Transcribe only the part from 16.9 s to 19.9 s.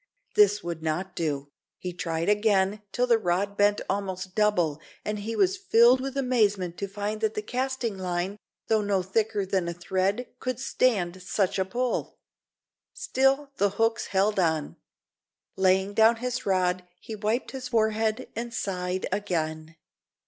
he wiped his forehead and sighed again.